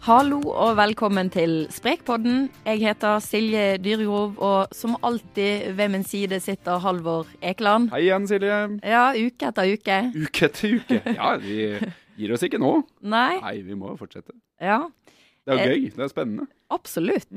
[0.00, 2.46] Hallo og velkommen til Sprekpodden.
[2.64, 7.90] Jeg heter Silje Dyregrov, og som alltid ved min side sitter Halvor Ekeland.
[7.92, 8.60] Hei igjen, Silje.
[8.86, 9.98] Ja, uke etter uke.
[10.16, 11.00] Uke etter uke.
[11.18, 11.58] Ja, vi
[12.20, 12.72] gir oss ikke nå.
[13.12, 13.34] Nei.
[13.44, 14.32] Nei, vi må fortsette.
[14.60, 14.86] Ja,
[15.44, 15.90] Det er jo Eh, gøy.
[15.96, 16.46] Det er spennende.
[16.70, 17.28] absolutt.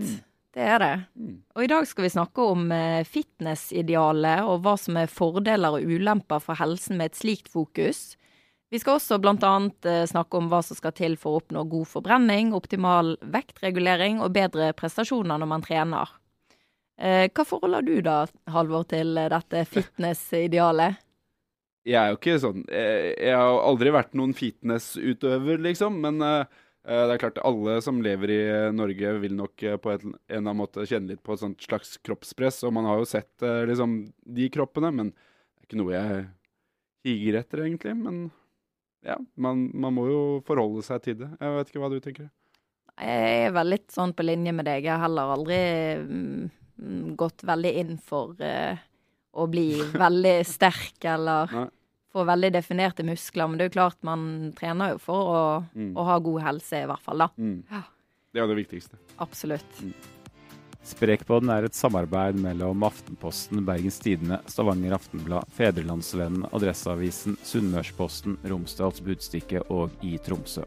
[0.53, 0.93] Det er det.
[1.17, 1.37] Mm.
[1.55, 5.81] Og i dag skal vi snakke om eh, fitnessidealet og hva som er fordeler og
[5.87, 8.15] ulemper for helsen med et slikt fokus.
[8.73, 11.85] Vi skal også annet eh, snakke om hva som skal til for å oppnå god
[11.91, 16.09] forbrenning, optimal vektregulering og bedre prestasjoner når man trener.
[16.97, 20.97] Eh, Hva forhold har du da, Halvor, til dette fitness-idealet?
[21.85, 26.01] Jeg er jo ikke sånn eh, Jeg har aldri vært noen fitnessutøver, liksom.
[26.01, 29.77] Men eh, eh, det er klart alle som lever i eh, Norge, vil nok eh,
[29.77, 32.63] på en eller annen måte kjenne litt på et sånt slags kroppspress.
[32.65, 33.99] Og man har jo sett eh, liksom
[34.39, 36.23] de kroppene, men det er ikke noe jeg
[37.05, 37.99] higer etter, egentlig.
[37.99, 38.23] Men
[39.03, 41.29] ja, man, man må jo forholde seg til det.
[41.39, 42.29] Jeg vet ikke hva du tenker.
[43.01, 44.85] Jeg er vel litt sånn på linje med deg.
[44.85, 45.57] Jeg har heller aldri
[46.03, 48.77] mm, gått veldig inn for uh,
[49.33, 49.67] å bli
[50.05, 51.65] veldig sterk eller Nei.
[52.13, 53.49] få veldig definerte muskler.
[53.49, 54.27] Men det er jo klart man
[54.59, 55.95] trener jo for å, Mm.
[55.97, 57.17] å ha god helse, i hvert fall.
[57.25, 57.29] da.
[57.37, 57.63] Mm.
[57.71, 57.81] Ja.
[58.33, 58.97] Det er det viktigste.
[59.21, 59.81] Absolutt.
[60.83, 69.61] Sprekpodden er et samarbeid mellom Aftenposten, Bergens Tidende, Stavanger Aftenblad, Fedrelandsvennen, Adresseavisen, Sunnmørsposten, Romsdals Budstikke
[69.71, 70.65] og i Tromsø.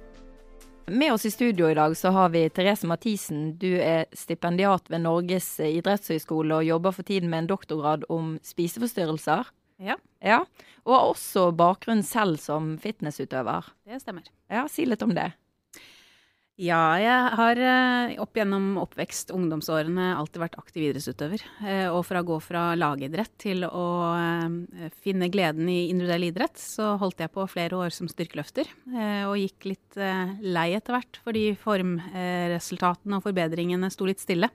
[0.88, 3.56] Med oss i studio i dag så har vi Therese Mathisen.
[3.58, 9.50] Du er stipendiat ved Norges idrettshøgskole og jobber for tiden med en doktorgrad om spiseforstyrrelser.
[9.82, 10.44] Ja, Ja,
[10.86, 13.66] Og har også bakgrunn selv som fitnessutøver.
[13.84, 14.22] det stemmer.
[14.48, 15.32] Ja, Si litt om det.
[16.56, 21.42] Ja, jeg har eh, opp gjennom oppvekst, ungdomsårene, alltid vært aktiv idrettsutøver.
[21.60, 23.82] Eh, Og fra å gå fra lagidrett til å
[24.16, 28.72] eh, finne gleden i individuell idrett, så holdt jeg på flere år som styrkeløfter.
[29.28, 30.00] Og gikk litt
[30.40, 34.48] lei etter hvert, fordi formresultatene og forbedringene sto litt stille.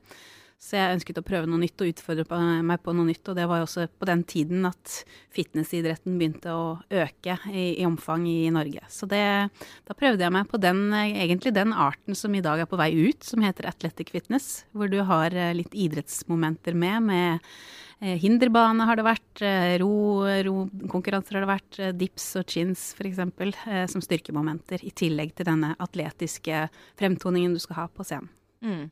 [0.61, 3.25] Så jeg ønsket å prøve noe nytt og utfordre meg på noe nytt.
[3.31, 4.99] Og det var jo også på den tiden at
[5.33, 6.65] fitnessidretten begynte å
[7.01, 8.83] øke i, i omfang i Norge.
[8.93, 9.23] Så det,
[9.87, 12.77] da prøvde jeg meg på den, eh, egentlig den arten som i dag er på
[12.77, 14.51] vei ut, som heter athletic fitness.
[14.77, 17.09] Hvor du har eh, litt idrettsmomenter med.
[17.09, 17.51] med
[17.97, 19.91] eh, Hinderbane har det vært, eh, ro,
[20.45, 23.25] rokonkurranser har det vært, eh, dips og chins f.eks.
[23.65, 24.85] Eh, som styrkemomenter.
[24.85, 26.67] I tillegg til denne atletiske
[27.01, 28.29] fremtoningen du skal ha på scenen.
[28.61, 28.91] Mm.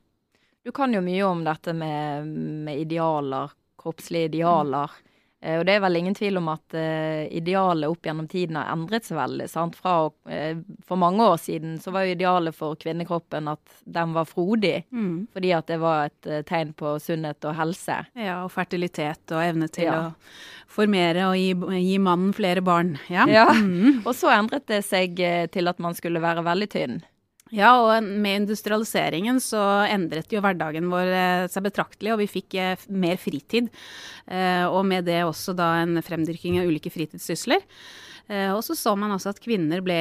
[0.65, 2.27] Du kan jo mye om dette med,
[2.65, 4.91] med idealer, kroppslige idealer.
[5.39, 5.53] Mm.
[5.55, 9.05] og det er vel ingen tvil om at uh, idealet opp gjennom tiden har endret
[9.07, 9.45] seg veldig.
[9.47, 9.77] sant?
[9.79, 14.27] Fra, eh, for mange år siden så var jo idealet for kvinnekroppen at den var
[14.27, 14.81] frodig.
[15.31, 18.01] Fordi at det var et uh, tegn på sunnhet og helse.
[18.19, 20.01] Ja, og fertilitet og evne til Ja.
[20.09, 21.53] å formere og gi,
[21.87, 22.97] gi mannen flere barn.
[23.07, 23.23] Ja.
[23.31, 23.47] Ja.
[23.55, 24.03] Mm.
[24.03, 25.15] Og så endret det seg
[25.55, 26.99] til at man skulle være veldig tynn.
[27.49, 32.57] Ja, og med industrialiseringen så endret jo hverdagen vår eh, seg betraktelig, og vi fikk
[32.61, 33.71] eh, mer fritid.
[34.29, 37.65] Eh, Og med det også da en fremdyrking av ulike fritidssysler.
[38.29, 39.97] Eh, Og så så man også at kvinner ble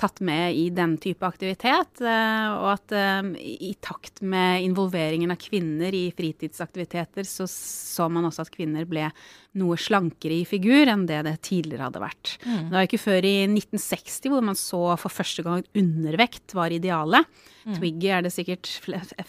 [0.00, 5.38] tatt med i den type aktivitet, eh, og at eh, i takt med involveringen av
[5.38, 9.10] kvinner i fritidsaktiviteter, så så man også at kvinner ble
[9.60, 12.36] noe slankere i figur enn det det tidligere hadde vært.
[12.46, 16.70] Det var ikke før i 1960 hvor man så for første gang at undervekt var
[16.70, 17.26] idealet.
[17.76, 18.70] Twiggy er det sikkert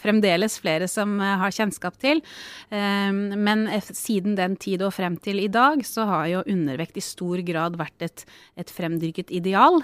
[0.00, 2.22] fremdeles flere som har kjennskap til.
[2.70, 7.42] Men siden den tid og frem til i dag, så har jo undervekt i stor
[7.44, 8.24] grad vært et,
[8.58, 9.82] et fremdyrket ideal.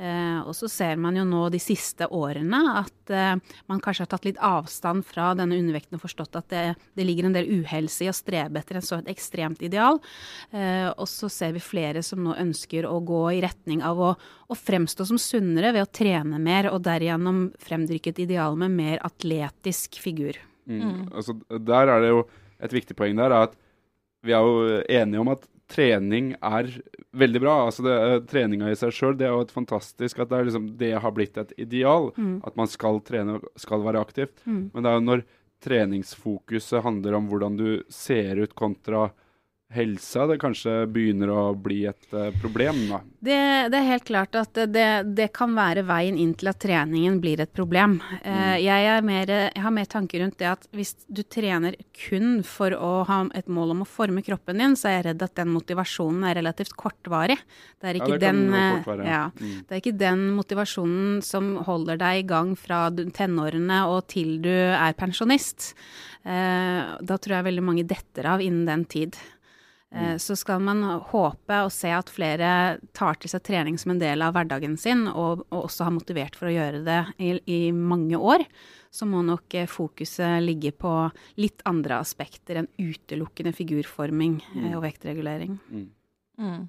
[0.00, 3.34] Eh, og så ser man jo nå de siste årene at eh,
[3.68, 6.62] man kanskje har tatt litt avstand fra denne undervekten og forstått at det,
[6.96, 10.00] det ligger en del uhelse i å strebe etter en så et ekstremt ideal.
[10.56, 14.14] Eh, og så ser vi flere som nå ønsker å gå i retning av å,
[14.16, 19.04] å fremstå som sunnere ved å trene mer, og derigjennom fremdyrke et ideal med mer
[19.04, 20.40] atletisk figur.
[20.70, 21.10] Mm.
[21.12, 22.24] Altså, der er det jo
[22.56, 23.60] et viktig poeng der, er at
[24.24, 26.68] vi er jo enige om at trening er
[27.16, 27.56] veldig bra.
[27.68, 30.70] Altså det, eh, treninga i seg sjøl, det er jo et fantastisk at det, liksom,
[30.80, 32.10] det har blitt et ideal.
[32.46, 34.42] At man skal trene og skal være aktivt.
[34.74, 35.24] Men det er jo når
[35.60, 39.10] treningsfokuset handler om hvordan du ser ut kontra
[39.70, 42.98] helsa, det kanskje begynner å bli et eh, problem, da.
[43.20, 43.36] Det,
[43.70, 47.42] det er helt klart at det, det kan være veien inn til at treningen blir
[47.44, 47.98] et problem.
[48.24, 52.40] Eh, jeg, er mer, jeg har mer tanker rundt det at hvis du trener kun
[52.46, 55.36] for å ha et mål om å forme kroppen din, så er jeg redd at
[55.38, 57.38] den motivasjonen er relativt kortvarig.
[57.78, 59.64] Det er Ja, ikke, det den, eh, ja, Mm.
[59.68, 64.50] det er ikke den motivasjonen som holder deg i gang fra tenårene og til du
[64.50, 65.74] er pensjonist.
[66.24, 69.16] Da tror jeg veldig mange detter av innen den tid.
[69.90, 72.50] Eh, så skal man håpe og se at flere
[72.96, 76.38] tar til seg trening som en del av hverdagen sin, og, og også har motivert
[76.38, 78.46] for å gjøre det i, i mange år,
[78.90, 80.92] så må nok eh, fokuset ligge på
[81.42, 84.68] litt andre aspekter enn utelukkende figurforming mm.
[84.76, 85.58] og vektregulering.
[85.70, 85.88] Mm.
[86.40, 86.68] Mm.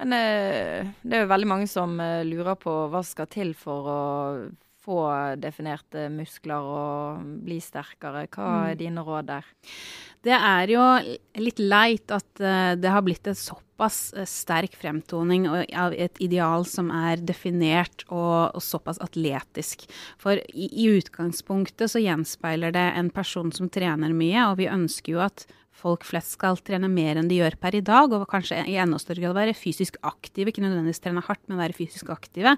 [0.00, 3.90] Men eh, det er jo veldig mange som eh, lurer på hva skal til for
[3.90, 4.00] å
[4.84, 5.00] få
[5.40, 8.26] definerte muskler og bli sterkere.
[8.28, 8.78] Hva er Mm.
[8.78, 9.44] dine råd der?
[10.24, 10.84] Det er jo
[11.40, 16.64] litt leit at eh, det har blitt en såpass eh, sterk fremtoning av et ideal
[16.64, 19.84] som er definert og, og såpass atletisk.
[20.16, 25.12] For i, i utgangspunktet så gjenspeiler det en person som trener mye, og vi ønsker
[25.12, 28.62] jo at folk flest skal trene mer enn de gjør per i dag, og kanskje
[28.70, 30.52] i enda større grad være fysisk aktive.
[30.52, 32.54] Ikke nødvendigvis trene hardt, men være fysisk aktive.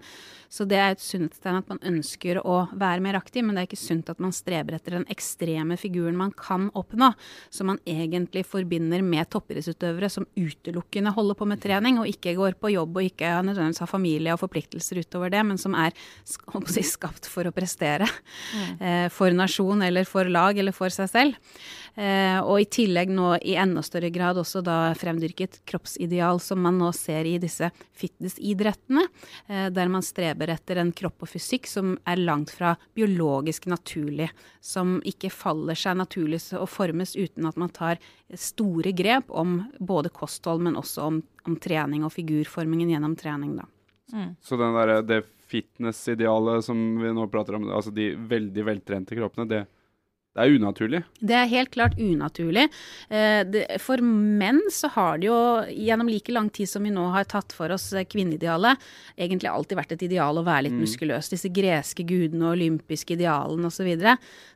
[0.53, 3.71] Så det er et sunnhetstegn at man ønsker å være mer aktiv, men det er
[3.71, 7.13] ikke sunt at man streber etter den ekstreme figuren man kan oppnå,
[7.51, 12.59] som man egentlig forbinder med toppidrettsutøvere som utelukkende holder på med trening, og ikke går
[12.61, 15.97] på jobb og ikke nødvendigvis har familie og forpliktelser utover det, men som er
[16.27, 18.09] si, skapt for å prestere.
[18.81, 21.53] Eh, for nasjon eller for lag eller for seg selv.
[21.96, 26.76] Eh, og i tillegg nå i enda større grad også da fremdyrket kroppsideal som man
[26.76, 29.06] nå ser i disse fitnessidrettene,
[29.48, 34.28] eh, der man streber etter en kropp og fysikk som er langt fra biologisk naturlig,
[34.60, 40.12] som ikke faller seg naturlig og formes uten at man tar store grep om både
[40.12, 43.70] kosthold, men også om, om trening og figurformingen gjennom trening, da.
[44.44, 49.48] Så den der, det fitness-idealet som vi nå prater om, altså de veldig veltrente kroppene,
[49.50, 49.64] det,
[50.37, 51.00] det er unaturlig.
[51.17, 52.67] Det er helt klart unaturlig.
[53.09, 55.38] Eh, for menn så har det jo
[55.73, 58.83] gjennom like lang tid som vi nå har tatt for oss kvinneidealet,
[59.17, 61.31] egentlig alltid vært et ideal å være litt muskuløs.
[61.33, 63.88] Disse greske gudene og olympiske idealene osv.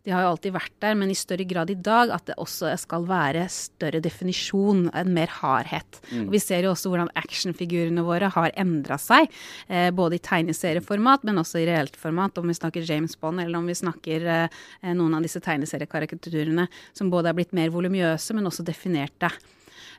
[0.05, 2.75] De har jo alltid vært der, men i større grad i dag at det også
[2.81, 6.01] skal være større definisjon, en mer hardhet.
[6.27, 9.33] Og vi ser jo også hvordan actionfigurene våre har endra seg,
[9.69, 13.61] eh, både i tegneserieformat, men også i reelt format, om vi snakker James Bond eller
[13.61, 18.49] om vi snakker eh, noen av disse tegneseriekarikaturene som både er blitt mer voluminøse, men
[18.51, 19.31] også definerte.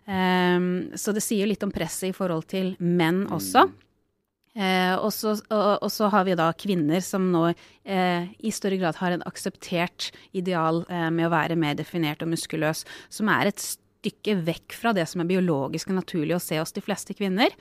[0.06, 3.68] Um, så det sier litt om presset i forhold til menn også.
[4.52, 8.82] Eh, og, så, og, og så har vi da kvinner som nå eh, i større
[8.82, 13.48] grad har en akseptert ideal eh, med å være mer definert og muskuløs, som er
[13.48, 17.16] et stykke vekk fra det som er biologisk og naturlig å se hos de fleste
[17.16, 17.56] kvinner.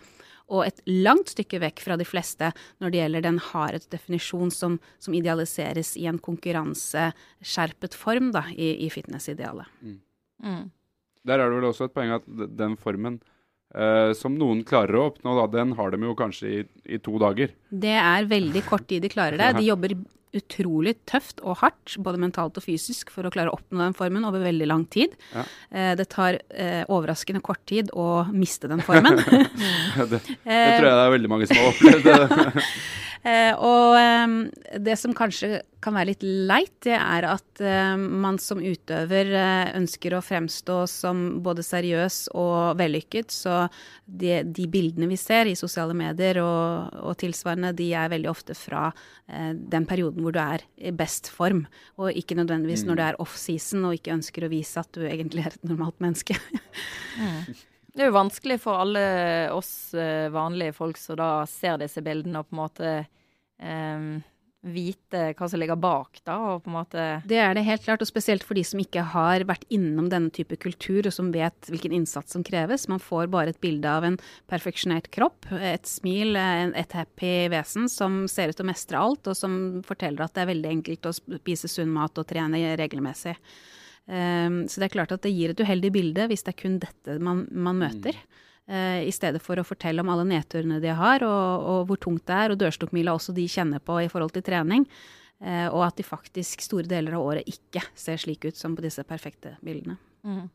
[0.50, 2.50] Og et langt stykke vekk fra de fleste
[2.82, 8.72] når det gjelder den hardhet definisjon som, som idealiseres i en konkurranseskjerpet form da, i,
[8.86, 9.70] i fitnessidealet.
[9.80, 10.70] Mm.
[11.28, 12.26] Der er det vel også et poeng at
[12.58, 13.20] den formen
[13.74, 16.62] eh, som noen klarer å oppnå, da, den har de jo kanskje i,
[16.96, 17.52] i to dager.
[17.70, 19.52] Det er veldig kort tid de klarer det.
[19.60, 19.96] De jobber
[20.36, 24.26] utrolig tøft og hardt, både mentalt og fysisk, for å klare å oppnå den formen
[24.28, 25.16] over veldig lang tid.
[25.34, 25.42] Ja.
[25.74, 29.18] Uh, det tar uh, overraskende kort tid å miste den formen.
[29.98, 32.70] det, det tror jeg det er veldig mange som har opplevd.
[33.22, 38.38] Eh, og eh, det som kanskje kan være litt leit, det er at eh, man
[38.40, 43.62] som utøver eh, ønsker å fremstå som både seriøs og vellykket, så
[44.04, 48.56] de, de bildene vi ser i sosiale medier og, og tilsvarende, de er veldig ofte
[48.58, 51.64] fra eh, den perioden hvor du er i best form,
[52.00, 55.46] og ikke nødvendigvis når du er off-season og ikke ønsker å vise at du egentlig
[55.46, 56.36] er et normalt menneske.
[57.90, 59.00] Det er jo vanskelig for alle
[59.50, 59.90] oss
[60.30, 62.92] vanlige folk som da ser disse bildene, og på en måte
[63.62, 64.20] eh,
[64.60, 68.02] vite hva som ligger bak, da, og på en måte Det er det helt klart,
[68.04, 71.70] og spesielt for de som ikke har vært innom denne type kultur, og som vet
[71.72, 72.84] hvilken innsats som kreves.
[72.92, 74.18] Man får bare et bilde av en
[74.52, 79.38] perfeksjonert kropp, et smil, et happy vesen som ser ut til å mestre alt, og
[79.38, 79.54] som
[79.86, 83.38] forteller at det er veldig enkelt å spise sunn mat og trene regelmessig.
[84.10, 86.80] Um, så det er klart at det gir et uheldig bilde hvis det er kun
[86.82, 88.16] dette man, man møter.
[88.16, 92.22] eh, I stedet for å fortelle om alle nedturene de har, og, og hvor tungt
[92.30, 94.84] det er, og dørstokkmila også de kjenner på i forhold til trening.
[95.40, 98.84] Eh, og at de faktisk store deler av året ikke ser slik ut som på
[98.84, 99.98] disse perfekte bildene.
[100.24, 100.48] mm.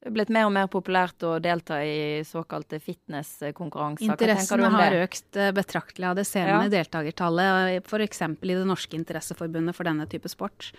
[0.00, 4.06] Det er blitt mer og mer populært å delta i såkalte fitnesskonkurranser.
[4.06, 6.70] Interessen har økt eh, betraktelig, av det senere Ja.
[6.72, 8.22] deltakertallet, f.eks.
[8.24, 10.70] i det norske interesseforbundet for denne type sport.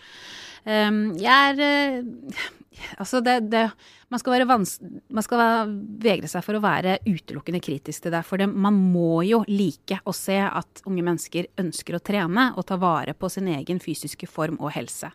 [0.66, 2.50] Um, jeg er eh,
[2.98, 3.68] Altså, det, det
[4.12, 5.72] man skal, man skal
[6.04, 8.24] vegre seg for å være utelukkende kritisk til det.
[8.28, 12.68] For det, man må jo like å se at unge mennesker ønsker å trene og
[12.68, 15.14] ta vare på sin egen fysiske form og helse.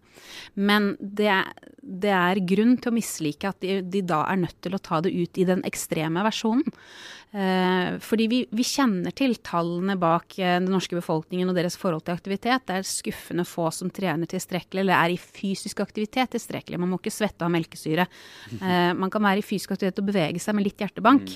[0.57, 1.35] Men det,
[1.83, 5.03] det er grunn til å mislike at de, de da er nødt til å ta
[5.05, 6.65] det ut i den ekstreme versjonen.
[7.35, 12.05] Eh, fordi vi, vi kjenner til tallene bak eh, den norske befolkningen og deres forhold
[12.07, 12.63] til aktivitet.
[12.69, 16.79] Det er skuffende få som trener tilstrekkelig eller er i fysisk aktivitet tilstrekkelig.
[16.81, 18.07] Man må ikke svette av melkesyre.
[18.57, 21.35] Eh, man kan være i fysisk aktivitet og bevege seg med litt hjertebank.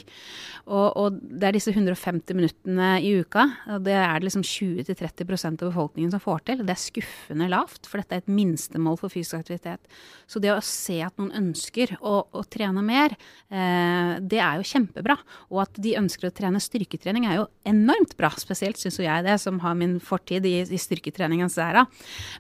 [0.71, 3.49] Og, og, det er disse 150 minuttene i uka.
[3.75, 6.65] og Det er det liksom 20-30% av befolkningen som får til.
[6.65, 9.91] Det er skuffende lavt, for dette er et minstemål for fysisk aktivitet.
[10.31, 13.19] Så det å se at noen ønsker å, å trene mer,
[13.51, 15.19] eh, det er jo kjempebra.
[15.51, 18.31] Og at de ønsker å trene styrketrening er jo enormt bra.
[18.41, 21.87] Spesielt syns jo jeg det, som har min fortid i, i styrketreningens æra.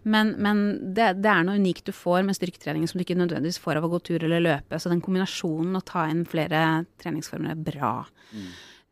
[0.02, 3.60] Men, men det, det, er noe unikt du får med styrketrening som du ikke nødvendigvis
[3.62, 4.80] får av å gå tur eller løpe.
[4.80, 7.94] Så den kombinasjonen å ta inn flere treningsformer er bra.
[8.34, 8.50] Mm.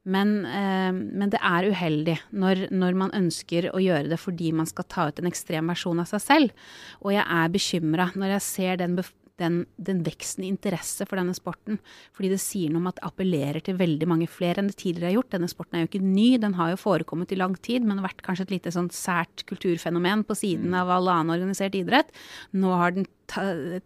[0.09, 4.69] Men, eh, men, det er uheldig når, når, man ønsker å gjøre det fordi man
[4.69, 6.69] skal ta ut en ekstrem versjon av seg selv.
[7.03, 8.97] Og jeg er bekymra når jeg ser den,
[9.41, 11.79] den, den, veksten i interesse for denne sporten.
[12.17, 15.11] Fordi det sier noe om at det appellerer til veldig mange flere enn det tidligere
[15.11, 15.33] har gjort.
[15.37, 18.25] Denne sporten er jo ikke ny, den har jo forekommet i lang tid, men vært
[18.27, 22.13] kanskje et lite sånn sært kulturfenomen på siden av all annen organisert idrett.
[22.57, 23.09] Nå har den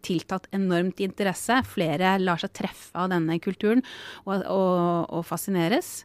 [0.07, 1.63] tiltatt enormt interesse.
[1.69, 3.83] Flere lar seg treffe av denne kulturen
[4.27, 6.03] og, og, og fascineres.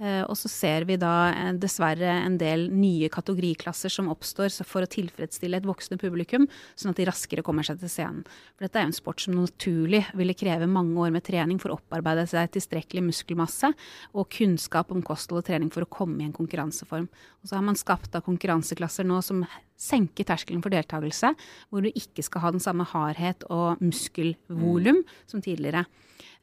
[0.00, 4.86] Eh, og så ser vi da eh, dessverre en del nye kategoriklasser som oppstår for
[4.86, 8.22] å tilfredsstille et voksende publikum, sånn at de raskere kommer seg til scenen.
[8.54, 11.74] For dette er jo en sport som naturlig ville kreve mange år med trening for
[11.74, 13.74] å opparbeide seg tilstrekkelig muskelmasse
[14.14, 17.10] og kunnskap om kosthold og trening for å komme i en konkurranseform.
[17.44, 19.44] Og så har man skapt da konkurranseklasser nå som
[19.80, 21.34] senker terskelen for deltakelse,
[21.68, 25.18] hvor du ikke skal ha den samme hardhet og muskelvolum mm.
[25.28, 25.84] som tidligere.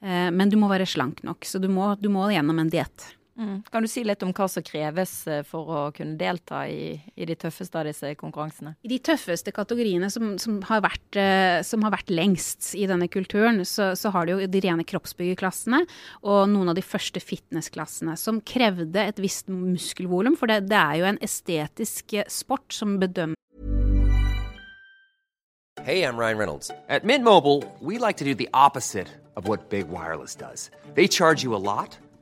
[0.01, 3.16] Eh, men du må være slank nok, så du må, du må gjennom en diett.
[3.37, 3.61] Mm.
[3.69, 7.27] Kan du si litt om hva som kreves eh, for å kunne delta i, i
[7.29, 8.73] de tøffeste av disse konkurransene?
[8.81, 13.09] I de tøffeste kategoriene som, som, har, vært, uh, som har, vært, lengst i denne
[13.13, 15.83] kulturen, så, så, har du jo de rene kroppsbyggerklassene
[16.25, 20.37] og noen av de første fitnessklassene, som krevde et visst muskelvolum.
[20.39, 23.35] For det, det er jo en estetisk sport som bedømmer
[25.87, 26.69] Hey, I'm Ryan Reynolds.
[26.89, 30.69] At Mint Mobile, we like to do the opposite of what Big Wireless does.
[30.95, 31.97] They charge you a lot.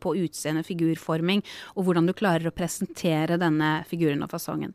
[0.00, 4.74] på utseende, figurforming, og hvordan du klarer å presentere denne figuren og fasongen.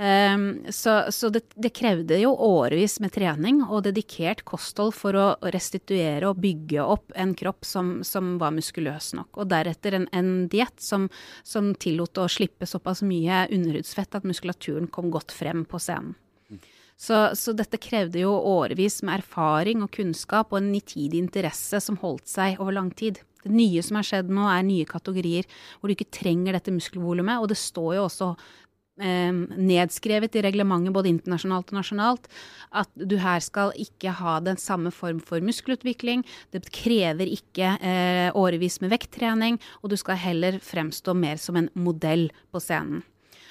[0.00, 5.26] Um, så, så det, det, krevde jo årevis med trening og dedikert kosthold for å
[5.52, 9.28] restituere og bygge opp en kropp som, som var muskuløs nok.
[9.36, 11.10] Og deretter en, en diett som,
[11.44, 16.16] som, tillot å slippe såpass mye underhudsfett at muskulaturen kom godt frem på scenen.
[17.00, 21.96] Så, så, dette krevde jo årevis med erfaring og kunnskap og en nitidig interesse som
[22.02, 23.22] holdt seg over lang tid.
[23.40, 25.46] Det nye som har skjedd nå, er nye kategorier
[25.78, 27.40] hvor du ikke trenger dette muskelvolumet.
[27.40, 28.28] Og det står jo også
[29.00, 32.28] eh, nedskrevet i reglementet både internasjonalt og nasjonalt
[32.82, 36.26] at du her skal ikke ha den samme form for muskelutvikling.
[36.52, 41.72] Det krever ikke eh, årevis med vekttrening, og du skal heller fremstå mer som en
[41.80, 43.00] modell på scenen.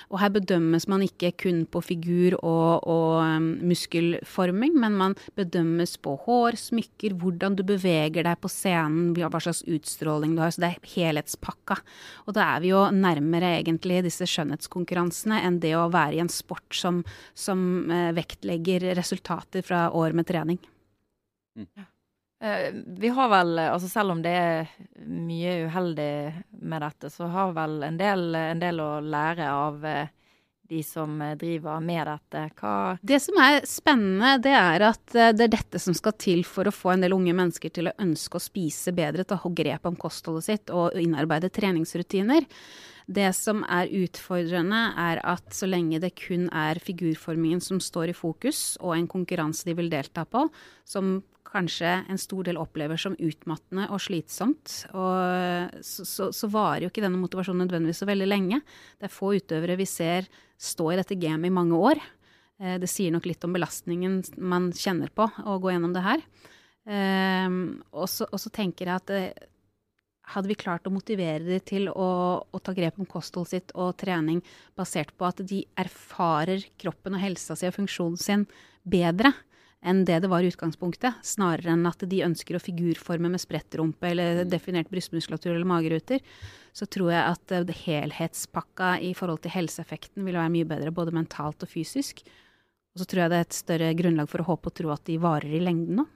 [0.09, 5.97] Og her bedømmes man ikke kun på figur og, og um, muskelforming, men man bedømmes
[6.01, 10.55] på hår, smykker, hvordan du beveger deg på scenen, hva slags utstråling du har.
[10.55, 11.77] Så det er helhetspakka.
[12.25, 16.33] Og da er vi jo nærmere egentlig disse skjønnhetskonkurransene enn det å være i en
[16.33, 17.03] sport som,
[17.37, 17.61] som
[17.93, 20.61] eh, vektlegger resultater fra år med trening.
[21.59, 21.69] Mm.
[22.39, 24.69] Eh, vi har vel, altså selv om det er
[25.03, 26.13] mye uheldig
[26.63, 30.13] med dette, så har vel en del, en del å lære av eh,
[30.69, 32.43] de som driver med dette.
[32.61, 36.45] Hva Det som er spennende, det er at eh, det er dette som skal til
[36.47, 39.89] for å få en del unge mennesker til å ønske å spise bedre, ta grep
[39.89, 42.47] om kostholdet sitt og innarbeide treningsrutiner.
[43.09, 48.15] Det som er utfordrende, er at så lenge det kun er figurformingen som står i
[48.15, 50.45] fokus, og en konkurranse de vil delta på,
[50.85, 51.17] som
[51.49, 56.91] kanskje en stor del opplever som utmattende og slitsomt, og så, så, så, varer jo
[56.91, 58.61] ikke denne motivasjonen nødvendigvis så veldig lenge.
[58.99, 60.29] Det er få utøvere vi ser
[60.59, 62.01] stå i dette gamet i mange år.
[62.61, 66.25] Eh, det sier nok litt om belastningen man kjenner på å gå gjennom det her.
[66.89, 69.49] Så, og, så, tenker jeg at eh,
[70.33, 72.07] hadde vi klart å motivere dem til å,
[72.41, 74.41] å ta grep om kostholdet sitt og trening
[74.77, 78.47] basert på at de erfarer kroppen og helsa si og funksjonen sin
[78.89, 79.33] bedre,
[79.79, 84.11] enn det det var i utgangspunktet, snarere enn at de ønsker å figurforme med sprettrumpe
[84.11, 84.51] eller mm.
[84.51, 86.23] definert brystmuskulatur eller mageruter,
[86.75, 91.15] så tror jeg at uh, helhetspakka i forhold til helseeffekten vil være mye bedre, både
[91.15, 92.25] mentalt og fysisk.
[92.93, 95.05] Og så tror jeg det er et større grunnlag for å håpe og tro at
[95.07, 96.07] de varer i lengden nå.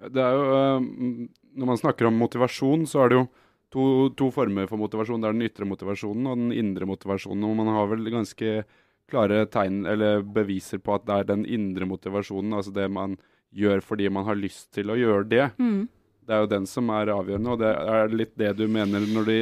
[0.00, 1.30] Det er jo, uh,
[1.60, 3.24] Når man snakker om motivasjon, så er det jo
[3.72, 3.84] to,
[4.18, 5.22] to former for motivasjon.
[5.22, 7.48] Det er den ytre motivasjonen og den indre motivasjonen.
[7.48, 8.54] Og man har vel ganske
[9.10, 13.18] klare tegn eller beviser på at det er den indre motivasjonen, altså det man
[13.50, 15.46] gjør fordi man har lyst til å gjøre det.
[15.58, 15.88] Mm.
[16.30, 19.24] Det er jo den som er avgjørende, og det er litt det du mener når
[19.26, 19.38] de,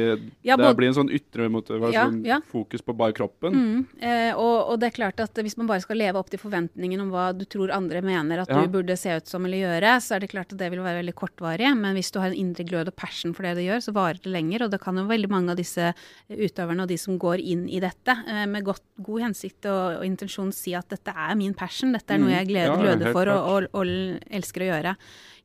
[0.47, 2.39] Ja, det blir en sånn ytre motivasjon, Ja, ja.
[2.49, 3.53] fokus på bare kroppen.
[3.53, 3.83] Mm.
[4.01, 7.03] Eh, og, og det er klart at hvis man bare skal leve opp til forventningen
[7.03, 10.15] om hva du tror andre mener at du burde se ut som eller gjøre, så
[10.17, 11.69] er det klart at det vil være veldig kortvarig.
[11.77, 14.17] Men hvis du har en indre glød og passion for det du gjør, så varer
[14.23, 14.65] det lenger.
[14.65, 15.91] Og det kan jo veldig mange av disse
[16.29, 20.07] utøverne og de som går inn i dette eh, med godt, god hensikt og, og
[20.09, 22.35] intensjon si at dette er min passion, dette er noe Mm.
[22.39, 23.85] jeg gleder, gløder for og, og, og
[24.33, 24.95] elsker å gjøre.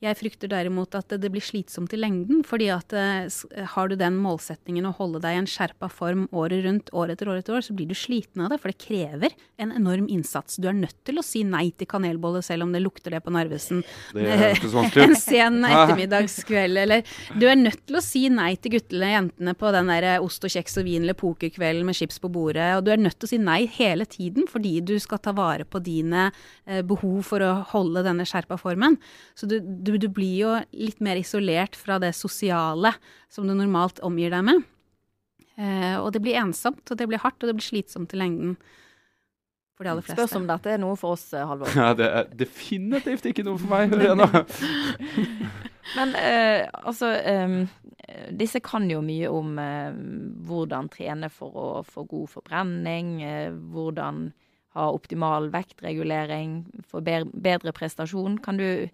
[0.03, 4.17] Jeg frykter derimot at det blir slitsomt i lengden, fordi at eh, har du den
[4.21, 7.65] målsettingen å holde deg i en skjerpa form året rundt, år etter år etter år,
[7.67, 10.59] så blir du sliten av det, for det krever en enorm innsats.
[10.59, 13.33] Du er nødt til å si nei til kanelbolle selv om det lukter det på
[13.35, 13.83] Narvesen
[14.15, 19.57] en sen ettermiddagskveld, eller du er nødt til å si nei til guttene og jentene
[19.59, 22.85] på den der ost og kjeks og vin eller pokerkvelden med chips på bordet, og
[22.87, 25.81] du er nødt til å si nei hele tiden fordi du skal ta vare på
[25.85, 26.29] dine
[26.67, 28.99] eh, behov for å holde denne skjerpa formen.
[29.39, 32.95] Så du, du, du blir jo litt mer isolert fra det sosiale
[33.33, 34.65] som du normalt omgir deg med.
[35.55, 38.57] Eh, og det blir ensomt, og det blir hardt, og det blir slitsomt i lengden.
[39.75, 40.19] For de aller fleste.
[40.19, 41.71] Spørs om dette er noe for oss, eh, Halvor.
[41.79, 44.29] Ja, det er definitivt ikke noe for meg, hører jeg nå.
[45.95, 47.57] Men eh, altså eh,
[48.35, 49.99] Disse kan jo mye om eh,
[50.49, 54.29] hvordan trene for å få god forbrenning, eh, hvordan
[54.75, 58.41] ha optimal vektregulering, få bedre prestasjon.
[58.43, 58.89] Kan du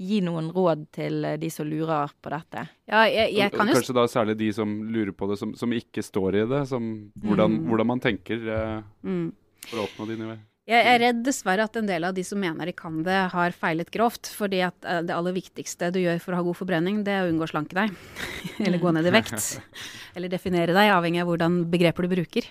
[0.00, 2.66] gi noen råd til eh, de som lurer på dette?
[2.88, 5.72] Ja, jeg, jeg kan jo Kanskje da særlig de som lurer på det, som, som
[5.76, 6.62] ikke står i det.
[6.72, 6.90] Som,
[7.20, 7.66] hvordan, Mm.
[7.68, 9.26] hvordan man tenker eh, mm.
[9.68, 10.46] for å oppnå de nivåene.
[10.70, 13.56] Jeg er redd dessverre at en del av de som mener de kan det, har
[13.56, 14.30] feilet grovt.
[14.36, 17.26] Fordi at eh, det aller viktigste du gjør for å ha god forbrenning, det er
[17.26, 17.94] å unngå å slanke deg.
[18.64, 19.60] Eller gå ned i vekt.
[20.16, 22.46] Eller definere deg, avhengig av hvordan begreper du bruker.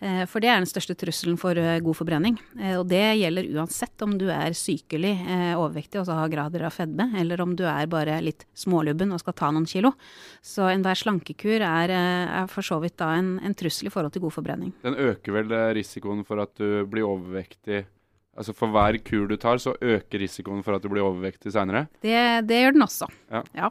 [0.00, 2.38] Eh, For det er den største trusselen for eh, god forbrenning.
[2.76, 7.06] Og det gjelder uansett om du er sykelig overvektig overvektig, så har grader av fedme,
[7.18, 9.92] eller om du er bare litt smålubben og skal ta noen kilo.
[10.42, 14.24] Så enhver slankekur er, er for så vidt da en, en trussel i forhold til
[14.24, 14.72] god forbrenning.
[14.82, 17.59] Den øker vel risikoen for at du blir overvektig
[18.40, 21.88] Altså For hver kur du tar, så øker risikoen for at du blir overvektig seinere.
[22.00, 22.14] Det,
[22.48, 23.08] det gjør den også.
[23.34, 23.68] Ja.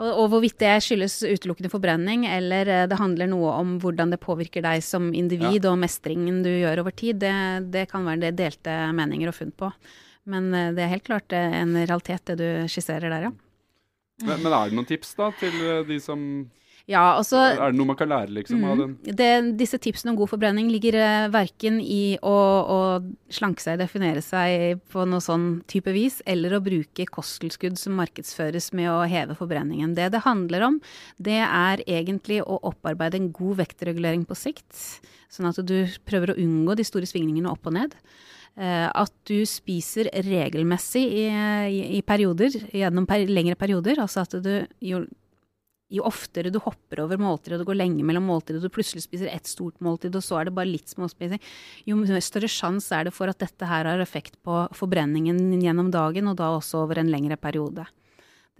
[0.00, 4.20] Og, og hvorvidt det skyldes utelukkende forbrenning, eller eh, det handler noe om hvordan det
[4.20, 7.32] påvirker deg som individ og mestringen du gjør over tid, det,
[7.72, 9.70] det kan være det delte meninger og funn på.
[10.28, 13.32] Men eh, det er helt klart eh, en realitet, det du skisserer der, ja.
[14.26, 15.56] Men, men er det noen tips da til
[15.88, 16.20] de som
[16.88, 18.94] Ja, altså Er det noe man kan lære liksom av den?
[18.96, 19.16] Mm.
[19.18, 19.28] Det,
[19.60, 22.78] disse tipsene om god forbrenning ligger eh, verken i å, å
[23.32, 28.72] slanke seg, definere seg på noe sånn type vis, eller å bruke kosttilskudd som markedsføres
[28.76, 29.94] med å heve forbrenningen.
[29.98, 30.80] Det det handler om,
[31.18, 34.74] det er egentlig å opparbeide en god vektregulering på sikt,
[35.30, 37.94] sånn at du prøver å unngå de store svingningene opp og ned.
[38.58, 41.24] Eh, At du spiser regelmessig i,
[41.70, 44.00] i, i perioder, gjennom per, lengre perioder.
[44.02, 44.52] Altså at du
[44.84, 45.04] jo
[45.90, 49.04] jo oftere du hopper over måltider, og det går lenge mellom måltider, og du plutselig
[49.04, 51.42] spiser ett stort måltid, og så er det bare litt småspising,
[51.88, 56.30] jo større sjanse er det for at dette her har effekt på forbrenningen gjennom dagen,
[56.30, 57.88] og da også over en lengre periode.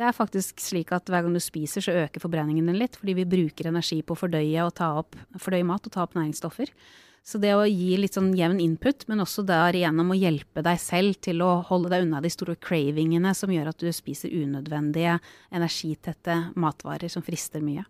[0.00, 3.18] Det er faktisk slik at hver gang du spiser, så øker forbrenningen din litt, fordi
[3.18, 6.72] vi bruker energi på å fordøye, og ta opp, fordøye mat og ta opp næringsstoffer.
[7.26, 10.80] Så det å gi litt sånn jevn input, men også der igjennom å hjelpe deg
[10.80, 15.18] selv til å holde deg unna de store cravingene som gjør at du spiser unødvendige,
[15.52, 17.84] energitette matvarer som frister mye.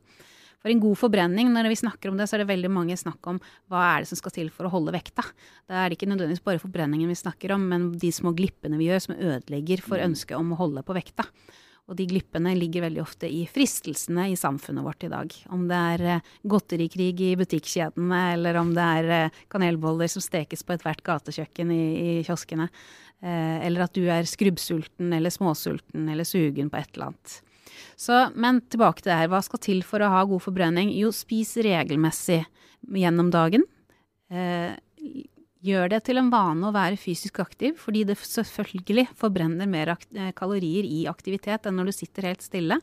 [0.61, 3.25] For en god forbrenning, når vi snakker om det, så er det veldig mange snakk
[3.33, 3.39] om
[3.73, 5.25] hva er det som skal til for å holde vekta.
[5.71, 8.91] Da er det ikke nødvendigvis bare forbrenningen vi snakker om, men de små glippene vi
[8.91, 11.25] gjør som ødelegger for ønsket om å holde på vekta.
[11.91, 15.35] Og de glippene ligger veldig ofte i fristelsene i samfunnet vårt i dag.
[15.51, 20.63] Om det er eh, godterikrig i butikkjedene, eller om det er eh, kanelboller som stekes
[20.63, 22.69] på ethvert gatekjøkken i, i kioskene.
[23.21, 27.41] Eh, eller at du er skrubbsulten eller småsulten eller sugen på et eller annet.
[27.99, 29.33] Så, men tilbake til det her.
[29.33, 30.95] Hva skal til for å ha god forbrenning?
[30.95, 32.45] Jo, spis regelmessig
[32.87, 33.67] gjennom dagen.
[34.31, 34.79] Eh,
[35.65, 40.31] gjør det til en vane å være fysisk aktiv, fordi det selvfølgelig forbrenner mer eh,
[40.37, 42.81] kalorier i aktivitet enn når du sitter helt stille.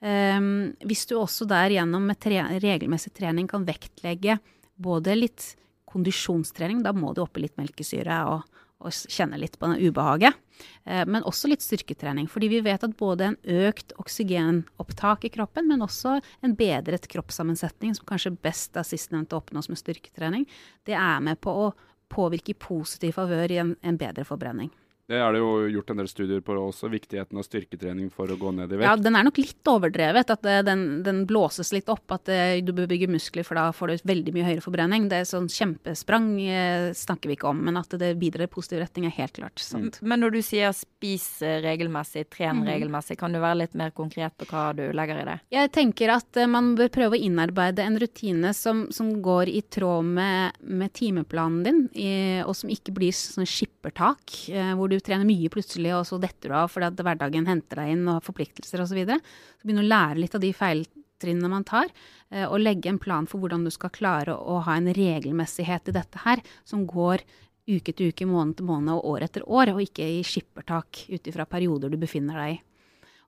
[0.00, 4.38] Um, hvis du også der gjennom tre regelmessig trening kan vektlegge
[4.80, 5.50] både litt
[5.90, 10.36] kondisjonstrening, da må du opp i litt melkesyre og, og kjenne litt på den ubehaget,
[10.84, 12.28] eh, men også litt styrketrening.
[12.30, 13.38] Fordi vi vet at både en
[13.68, 19.70] økt oksygenopptak i kroppen, men også en bedret kroppssammensetning, som kanskje best er sistnevnte oppnås
[19.70, 20.48] med styrketrening,
[20.88, 21.72] det er med på å
[22.10, 24.72] påvirke i positiv favør i en, en bedre forbrenning.
[25.10, 28.38] Det er det jo gjort en del studier på også, viktigheten av styrketrening for å
[28.38, 30.30] gå ned i Ja, den er nok litt overdrevet.
[30.30, 32.06] At den, den blåses litt opp.
[32.14, 35.08] At du bør bygge muskler, for da får du veldig mye høyere forbrenning.
[35.10, 38.82] Det er sånn kjempesprang eh, snakker vi ikke om, men at det bidrar i positiv
[38.84, 39.98] retning er helt klart sant.
[40.02, 44.36] Men når du sier spis eh, regelmessig, tren regelmessig, kan du være litt mer konkret
[44.38, 45.36] på hva du legger i det?
[45.56, 49.62] Jeg tenker at eh, man bør prøve å innarbeide en rutine som, som går i
[49.66, 52.12] tråd med, med timeplanen din, i,
[52.44, 56.52] og som ikke blir sånn skippertak, eh, hvor du trener mye plutselig, og så detter
[56.52, 58.92] du av fordi at hverdagen henter deg inn og har forpliktelser osv.
[58.92, 59.20] Så, videre.
[59.58, 61.92] så begynne å lære litt av de feiltrinnene man tar,
[62.30, 65.96] eh, og legge en plan for hvordan du skal klare å, ha en regelmessighet i
[65.96, 67.24] dette her, som går
[67.70, 71.30] uke til uke, måned til måned og år etter år, og ikke i skippertak ut
[71.30, 72.60] ifra perioder du befinner deg i.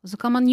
[0.02, 0.48] Og så kan man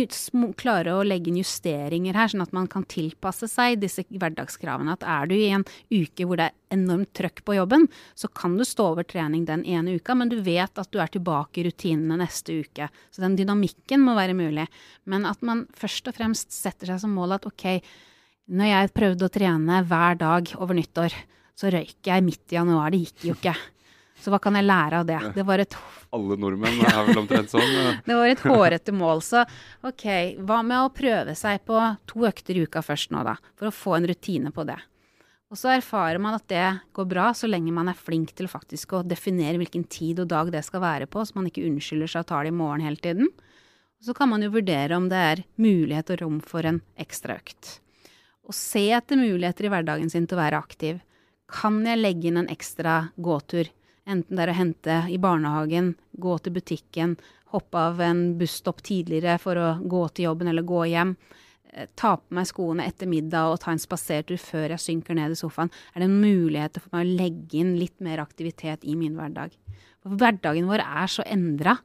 [0.54, 4.94] klare å legge inn justeringer her, sånn at man kan tilpasse seg disse hverdagskravene.
[4.94, 8.60] At er du i en uke hvor det er enormt trøkk på jobben, så kan
[8.60, 11.66] du stå over trening den ene uka, men du vet at du er tilbake i
[11.66, 12.92] rutinene neste uke.
[13.10, 14.68] Så den dynamikken må være mulig.
[15.10, 17.82] Men at man først og fremst setter seg som mål at ok,
[18.54, 21.18] når jeg prøvde å trene hver dag over nyttår,
[21.58, 22.94] så røyk jeg midt i januar.
[22.94, 23.58] Det gikk jo ikke.
[24.20, 25.20] Så hva kan jeg lære av det?
[25.38, 25.76] Det var et
[26.16, 27.76] Alle nordmenn er vel omtrent sånn.
[28.08, 29.24] det var et hårete mål.
[29.24, 29.44] Så
[29.86, 30.06] ok,
[30.44, 31.80] hva med å prøve seg på
[32.10, 33.38] to økter i uka først nå, da?
[33.60, 34.80] For å få en rutine på det.
[35.50, 38.94] Og så erfarer man at det går bra så lenge man er flink til faktisk
[38.94, 42.26] å definere hvilken tid og dag det skal være på, så man ikke unnskylder seg
[42.26, 43.32] og tar det i morgen hele tiden.
[44.00, 47.40] Og så kan man jo vurdere om det er mulighet og rom for en ekstra
[47.42, 47.80] økt.
[48.46, 51.02] Og se etter muligheter i hverdagen sin til å være aktiv.
[51.50, 53.68] Kan jeg legge inn en ekstra gåtur?
[54.10, 57.18] Enten det er å hente i barnehagen, gå til butikken,
[57.54, 61.16] hoppe av en busstopp tidligere for å gå til jobben eller gå hjem.
[61.74, 65.32] eh, Ta på meg skoene etter middag og ta en spasertur før jeg synker ned
[65.32, 65.70] i sofaen.
[65.94, 69.54] Er det en mulighet for meg å legge inn litt mer aktivitet i min hverdag?
[70.02, 71.78] For hverdagen vår er så endra.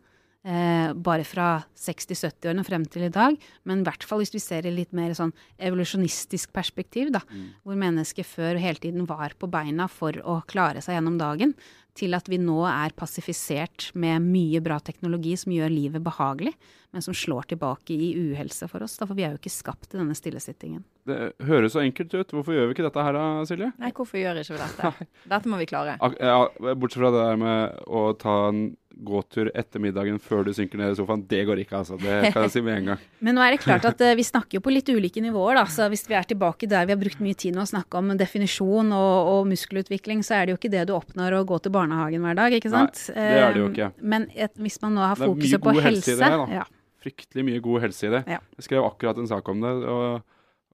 [0.45, 3.37] Eh, bare fra 60-70-årene og frem til i dag.
[3.65, 7.23] Men i hvert fall hvis vi ser i litt mer sånn evolusjonistisk perspektiv, da.
[7.65, 11.55] Hvor mennesket før hele tiden var på beina for å klare seg gjennom dagen.
[11.94, 16.54] Til at vi nå er passifisert med mye bra teknologi som gjør livet behagelig,
[16.90, 18.98] men som slår tilbake i uhelse for oss.
[18.98, 20.83] Da, for vi er jo ikke skapt til denne stillesittingen.
[21.05, 22.31] Det høres så enkelt ut.
[22.33, 23.73] Hvorfor gjør vi ikke dette her da, Silje?
[23.81, 25.09] Nei, hvorfor gjør ikke vi dette?
[25.35, 25.99] Dette må vi klare.
[26.01, 26.38] Ak ja,
[26.73, 28.64] bortsett fra det der med å ta en
[28.95, 31.25] gåtur etter middagen før du synker ned i sofaen.
[31.29, 31.99] Det går ikke, altså.
[32.01, 33.03] Det kan jeg si med en gang.
[33.27, 35.59] Men nå er det klart at uh, vi snakker jo på litt ulike nivåer.
[35.59, 35.64] Da.
[35.71, 38.14] Så hvis vi er tilbake der vi har brukt mye tid nå å snakke om
[38.21, 41.75] definisjon og, og muskelutvikling, så er det jo ikke det du oppnår å gå til
[41.75, 43.03] barnehagen hver dag, ikke sant?
[43.11, 43.90] Nei, det er det jo ikke.
[43.90, 44.09] ikke.
[44.14, 46.14] Men et, hvis man nå har fokuset på helse Det er mye god helse i
[46.14, 46.62] helse, det, da.
[46.62, 46.69] ja,
[47.05, 48.23] Fryktelig mye god helse i det.
[48.31, 48.40] Ja.
[48.57, 49.75] Jeg skrev akkurat en sak om det.
[49.90, 50.23] Og,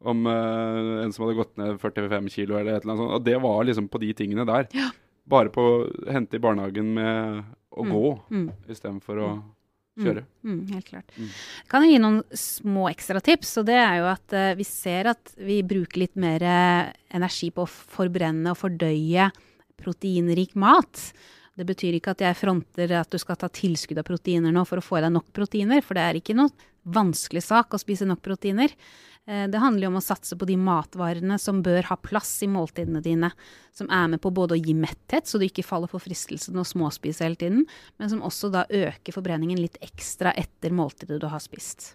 [0.02, 3.14] om uh, en som hadde gått ned 45 kilo eller et eller annet sånt.
[3.18, 4.68] Og det var liksom på de tingene der.
[5.30, 7.90] Bare på å hente i barnehagen med å Mm.
[7.92, 8.46] gå Mm.
[8.68, 9.28] istedenfor å
[10.00, 10.24] kjøre.
[10.44, 11.10] Mm, helt klart.
[11.18, 11.28] Mm.
[11.28, 15.06] Jeg kan jo gi noen små ekstratips, og det er jo at uh, vi ser
[15.12, 19.30] at vi bruker litt mer uh, energi på å forbrenne og fordøye
[19.80, 21.12] proteinrik mat.
[21.56, 24.80] Det betyr ikke at jeg fronter at du skal ta tilskudd av proteiner nå for
[24.80, 26.48] å få i deg nok proteiner, for det er ikke noe
[26.84, 28.72] vanskelig sak å spise nok proteiner.
[29.26, 32.48] Eh, Det handler jo om å satse på de matvarene som bør ha plass i
[32.48, 33.32] måltidene dine.
[33.72, 36.66] Som er med på både å gi metthet, så du ikke faller for fristelsen å
[36.66, 37.66] småspise hele tiden,
[37.98, 41.94] men som også da øker forbrenningen litt ekstra etter måltidet du har spist.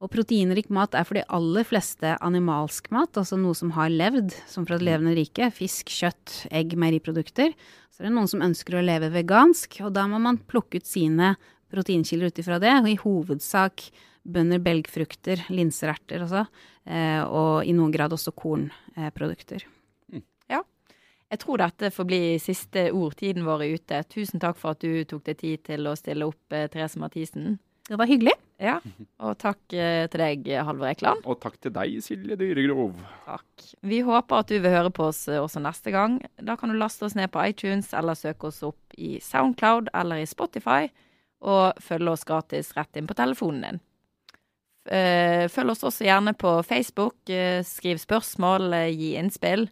[0.00, 4.32] Og proteinrik mat er for de aller fleste animalsk mat, altså noe som har levd,
[4.48, 5.50] som fra det levende rike.
[5.52, 7.52] Fisk, kjøtt, egg, meieriprodukter.
[7.92, 10.88] Så er det noen som ønsker å leve vegansk, og da må man plukke ut
[10.88, 11.34] sine
[11.70, 13.88] proteinkilder ut ifra det, og i hovedsak
[14.22, 16.44] bønder, belgfrukter, linsererter også,
[16.86, 19.64] eh, og i noen grad også kornprodukter.
[20.50, 20.62] Ja.
[21.30, 23.16] Jeg tror dette får bli siste ord.
[23.18, 24.02] Tiden vår er ute.
[24.10, 27.58] Tusen takk for at du tok deg tid til å stille opp, eh, Therese Mathisen.
[27.90, 28.36] Det var hyggelig.
[28.60, 28.76] Ja,
[29.24, 31.24] og takk eh, til deg, Halvor Ekeland.
[31.24, 32.92] Og takk til deg, Silje Dyregrov.
[33.24, 33.64] Takk.
[33.88, 36.18] Vi håper at du vil høre på oss også neste gang.
[36.36, 40.20] Da kan du laste oss ned på iTunes, eller søke oss opp i Soundcloud eller
[40.20, 40.90] i Spotify,
[41.40, 43.80] og følge oss gratis rett inn på telefonen din.
[44.90, 47.16] Eh, Følg oss også gjerne på Facebook.
[47.28, 49.68] eh, Skriv spørsmål, eh, gi innspill.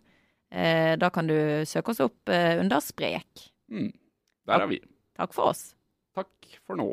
[0.50, 1.34] Da kan du
[1.68, 3.50] søke oss opp under Sprek.
[3.70, 3.90] Mm.
[4.46, 4.78] Der er vi.
[5.18, 5.74] Takk for oss.
[6.16, 6.30] Takk
[6.64, 6.86] for nå.